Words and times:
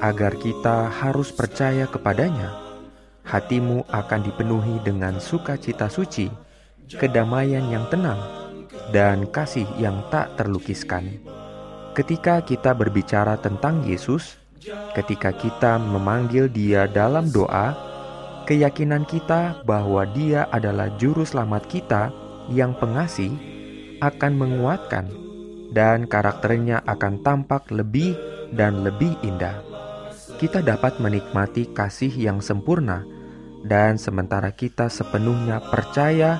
agar 0.00 0.32
kita 0.40 0.88
harus 0.88 1.28
percaya 1.28 1.84
kepadanya. 1.84 2.48
Hatimu 3.28 3.84
akan 3.92 4.20
dipenuhi 4.24 4.80
dengan 4.80 5.20
sukacita 5.20 5.92
suci, 5.92 6.32
kedamaian 6.88 7.68
yang 7.68 7.84
tenang, 7.92 8.18
dan 8.96 9.28
kasih 9.28 9.68
yang 9.76 10.08
tak 10.08 10.40
terlukiskan. 10.40 11.20
Ketika 11.92 12.40
kita 12.40 12.72
berbicara 12.72 13.36
tentang 13.36 13.84
Yesus, 13.84 14.41
Ketika 14.70 15.34
kita 15.34 15.74
memanggil 15.82 16.46
Dia 16.46 16.86
dalam 16.86 17.26
doa, 17.34 17.74
keyakinan 18.46 19.02
kita 19.10 19.66
bahwa 19.66 20.06
Dia 20.06 20.46
adalah 20.54 20.86
Juru 21.02 21.26
Selamat 21.26 21.66
kita 21.66 22.14
yang 22.46 22.70
pengasih 22.78 23.34
akan 23.98 24.32
menguatkan, 24.38 25.10
dan 25.74 26.06
karakternya 26.06 26.78
akan 26.86 27.26
tampak 27.26 27.74
lebih 27.74 28.14
dan 28.54 28.86
lebih 28.86 29.18
indah. 29.26 29.66
Kita 30.38 30.62
dapat 30.62 31.02
menikmati 31.02 31.74
kasih 31.74 32.14
yang 32.14 32.38
sempurna, 32.38 33.02
dan 33.66 33.98
sementara 33.98 34.54
kita 34.54 34.86
sepenuhnya 34.86 35.58
percaya 35.58 36.38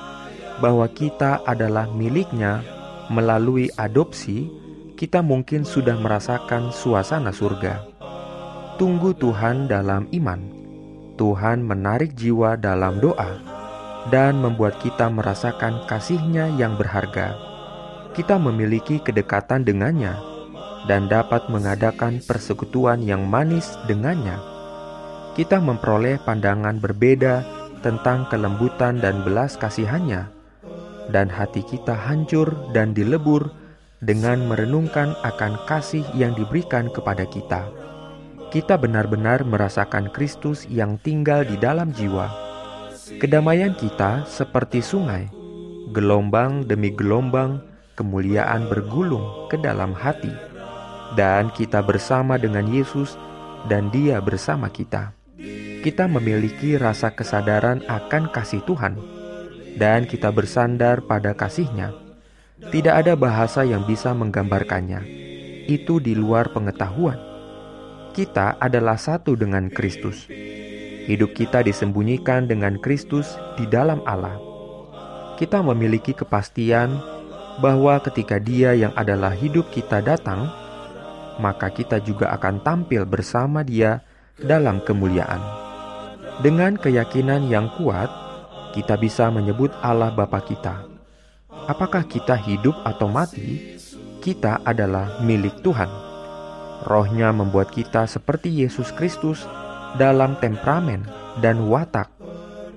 bahwa 0.63 0.87
kita 0.87 1.43
adalah 1.43 1.91
miliknya 1.91 2.63
melalui 3.11 3.67
adopsi, 3.75 4.47
kita 4.95 5.19
mungkin 5.19 5.67
sudah 5.67 5.99
merasakan 5.99 6.71
suasana 6.71 7.35
surga 7.35 7.92
tunggu 8.77 9.13
Tuhan 9.13 9.69
dalam 9.69 10.09
iman. 10.09 10.41
Tuhan 11.13 11.61
menarik 11.61 12.17
jiwa 12.17 12.57
dalam 12.57 12.97
doa 12.97 13.37
dan 14.09 14.41
membuat 14.41 14.81
kita 14.81 15.13
merasakan 15.13 15.85
kasihnya 15.85 16.49
yang 16.57 16.73
berharga. 16.73 17.37
Kita 18.17 18.41
memiliki 18.41 18.97
kedekatan 18.97 19.61
dengannya 19.61 20.17
dan 20.89 21.05
dapat 21.05 21.47
mengadakan 21.53 22.17
persekutuan 22.25 23.05
yang 23.05 23.29
manis 23.29 23.77
dengannya. 23.85 24.41
Kita 25.37 25.61
memperoleh 25.61 26.21
pandangan 26.25 26.77
berbeda 26.81 27.45
tentang 27.85 28.25
kelembutan 28.29 29.01
dan 29.01 29.21
belas 29.25 29.57
kasihannya, 29.57 30.29
dan 31.13 31.29
hati 31.29 31.61
kita 31.65 31.93
hancur 31.93 32.53
dan 32.73 32.93
dilebur 32.93 33.53
dengan 34.01 34.45
merenungkan 34.45 35.13
akan 35.25 35.57
kasih 35.65 36.05
yang 36.13 36.37
diberikan 36.37 36.91
kepada 36.91 37.25
kita 37.25 37.82
kita 38.53 38.77
benar-benar 38.77 39.41
merasakan 39.41 40.13
Kristus 40.13 40.69
yang 40.69 41.01
tinggal 41.01 41.41
di 41.41 41.57
dalam 41.57 41.89
jiwa. 41.89 42.29
Kedamaian 43.17 43.73
kita 43.73 44.29
seperti 44.29 44.77
sungai, 44.77 45.25
gelombang 45.89 46.61
demi 46.61 46.93
gelombang 46.93 47.65
kemuliaan 47.97 48.69
bergulung 48.69 49.49
ke 49.49 49.57
dalam 49.57 49.97
hati, 49.97 50.29
dan 51.17 51.49
kita 51.57 51.81
bersama 51.81 52.37
dengan 52.37 52.69
Yesus, 52.69 53.17
dan 53.65 53.89
Dia 53.89 54.21
bersama 54.21 54.69
kita. 54.69 55.17
Kita 55.81 56.05
memiliki 56.05 56.77
rasa 56.77 57.09
kesadaran 57.09 57.81
akan 57.89 58.29
kasih 58.29 58.61
Tuhan, 58.69 59.01
dan 59.81 60.05
kita 60.05 60.29
bersandar 60.29 61.01
pada 61.01 61.33
kasihnya. 61.33 61.89
Tidak 62.69 62.93
ada 62.93 63.17
bahasa 63.17 63.65
yang 63.65 63.81
bisa 63.89 64.13
menggambarkannya. 64.13 65.01
Itu 65.65 65.97
di 65.97 66.13
luar 66.13 66.53
pengetahuan 66.53 67.32
kita 68.13 68.61
adalah 68.61 68.95
satu 68.95 69.33
dengan 69.33 69.73
Kristus. 69.73 70.29
Hidup 71.03 71.33
kita 71.35 71.65
disembunyikan 71.65 72.45
dengan 72.45 72.77
Kristus 72.77 73.35
di 73.57 73.65
dalam 73.65 73.99
Allah. 74.05 74.37
Kita 75.35 75.65
memiliki 75.65 76.13
kepastian 76.13 76.93
bahwa 77.57 77.97
ketika 78.05 78.37
Dia 78.37 78.77
yang 78.77 78.93
adalah 78.93 79.33
hidup 79.33 79.67
kita 79.73 79.99
datang, 79.99 80.47
maka 81.41 81.73
kita 81.73 81.97
juga 81.99 82.29
akan 82.37 82.61
tampil 82.61 83.03
bersama 83.09 83.65
Dia 83.65 84.05
dalam 84.37 84.79
kemuliaan. 84.85 85.41
Dengan 86.45 86.77
keyakinan 86.77 87.49
yang 87.49 87.73
kuat, 87.81 88.07
kita 88.77 88.93
bisa 88.95 89.33
menyebut 89.33 89.73
Allah 89.81 90.13
Bapa 90.13 90.41
kita. 90.45 90.85
Apakah 91.65 92.05
kita 92.05 92.37
hidup 92.37 92.77
atau 92.85 93.09
mati? 93.09 93.77
Kita 94.21 94.61
adalah 94.63 95.19
milik 95.25 95.59
Tuhan. 95.65 96.12
Rohnya 96.83 97.31
membuat 97.31 97.71
kita 97.71 98.03
seperti 98.03 98.51
Yesus 98.51 98.91
Kristus 98.91 99.47
dalam 99.95 100.35
temperamen 100.43 101.07
dan 101.39 101.71
watak, 101.71 102.11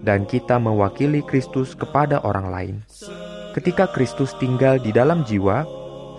dan 0.07 0.25
kita 0.29 0.63
mewakili 0.63 1.27
Kristus 1.27 1.75
kepada 1.75 2.23
orang 2.23 2.47
lain. 2.49 2.77
Ketika 3.57 3.89
Kristus 3.91 4.37
tinggal 4.37 4.79
di 4.79 4.93
dalam 4.93 5.25
jiwa, 5.27 5.65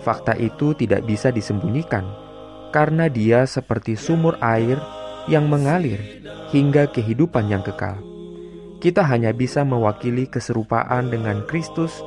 fakta 0.02 0.34
itu 0.36 0.74
tidak 0.76 1.06
bisa 1.06 1.32
disembunyikan, 1.32 2.04
karena 2.74 3.08
Dia 3.08 3.48
seperti 3.48 3.96
sumur 3.96 4.36
air 4.42 4.76
yang 5.30 5.48
mengalir 5.48 6.00
hingga 6.52 6.90
kehidupan 6.90 7.48
yang 7.48 7.64
kekal. 7.64 8.00
Kita 8.78 9.02
hanya 9.06 9.34
bisa 9.34 9.66
mewakili 9.66 10.28
keserupaan 10.30 11.10
dengan 11.10 11.42
Kristus 11.46 12.02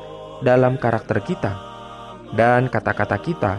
dalam 0.45 0.77
karakter 0.77 1.19
kita, 1.23 1.53
dan 2.35 2.67
kata-kata 2.71 3.17
kita, 3.19 3.53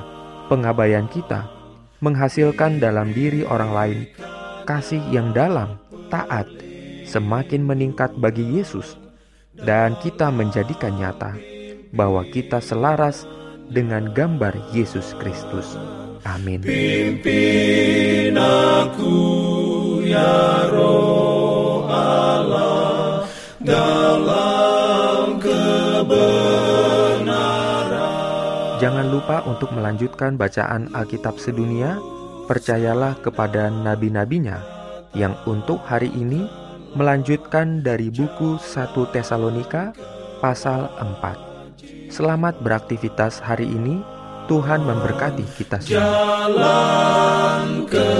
pengabaian 0.48 1.08
kita, 1.08 1.61
menghasilkan 2.02 2.82
dalam 2.82 3.14
diri 3.14 3.46
orang 3.46 3.72
lain 3.72 3.98
kasih 4.66 5.00
yang 5.14 5.30
dalam, 5.30 5.78
taat, 6.10 6.50
semakin 7.06 7.62
meningkat 7.62 8.10
bagi 8.18 8.42
Yesus, 8.42 8.98
dan 9.54 9.94
kita 10.02 10.28
menjadikan 10.34 10.98
nyata 10.98 11.38
bahwa 11.94 12.26
kita 12.26 12.58
selaras 12.58 13.24
dengan 13.70 14.10
gambar 14.10 14.52
Yesus 14.74 15.14
Kristus. 15.22 15.78
Amin. 16.22 16.62
Pimpin 16.62 18.38
aku 18.38 19.18
ya 20.06 20.70
roh 20.70 21.90
Allah 21.90 23.26
dalam 23.58 24.51
Jangan 28.82 29.14
lupa 29.14 29.46
untuk 29.46 29.70
melanjutkan 29.70 30.34
bacaan 30.34 30.90
Alkitab 30.90 31.38
sedunia. 31.38 32.02
Percayalah 32.50 33.14
kepada 33.22 33.70
nabi-nabinya 33.70 34.58
yang 35.14 35.38
untuk 35.46 35.86
hari 35.86 36.10
ini 36.10 36.50
melanjutkan 36.98 37.86
dari 37.86 38.10
buku 38.10 38.58
1 38.58 38.90
Tesalonika 39.14 39.94
pasal 40.42 40.90
4. 40.98 42.10
Selamat 42.10 42.58
beraktivitas 42.58 43.38
hari 43.38 43.70
ini. 43.70 44.02
Tuhan 44.50 44.82
memberkati 44.82 45.46
kita 45.54 45.78
semua. 45.78 46.02
Jalan 46.02 47.86
ke 47.86 48.10